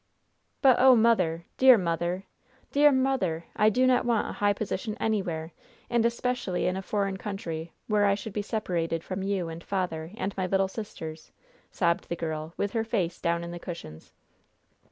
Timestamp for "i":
3.55-3.69, 8.07-8.15